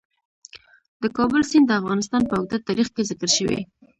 د 1.01 1.03
کابل 1.17 1.41
سیند 1.49 1.65
د 1.67 1.71
افغانستان 1.81 2.21
په 2.25 2.33
اوږده 2.37 2.57
تاریخ 2.67 2.87
کې 2.95 3.07
ذکر 3.09 3.29
شوی. 3.37 3.59